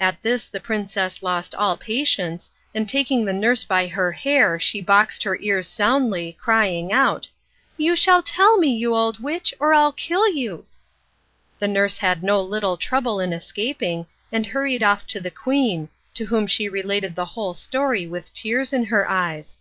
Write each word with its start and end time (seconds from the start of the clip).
At 0.00 0.22
this 0.22 0.46
the 0.46 0.60
princess 0.60 1.22
lost 1.22 1.54
all 1.54 1.76
patience, 1.76 2.48
and 2.74 2.88
taking 2.88 3.26
the 3.26 3.34
nurse 3.34 3.64
by 3.64 3.86
her 3.86 4.10
hair 4.12 4.58
she 4.58 4.80
boxed 4.80 5.24
her 5.24 5.36
ears 5.36 5.68
soundly, 5.68 6.38
crying 6.40 6.90
out: 6.90 7.28
"You 7.76 7.94
shall 7.94 8.22
tell 8.22 8.56
me, 8.56 8.68
you 8.74 8.94
old 8.96 9.18
witch, 9.22 9.52
or 9.60 9.74
I'll 9.74 9.92
kill 9.92 10.26
you." 10.26 10.64
The 11.58 11.68
nurse 11.68 11.98
had 11.98 12.22
no 12.22 12.40
little 12.40 12.78
trouble 12.78 13.20
in 13.20 13.34
escaping, 13.34 14.06
and 14.32 14.46
hurried 14.46 14.82
off 14.82 15.06
to 15.08 15.20
the 15.20 15.30
queen, 15.30 15.90
to 16.14 16.24
whom 16.24 16.46
she 16.46 16.66
related 16.70 17.14
the 17.14 17.26
whole 17.36 17.52
story 17.52 18.06
with 18.06 18.32
tears 18.32 18.72
in 18.72 18.84
her 18.84 19.06
eyes. 19.06 19.58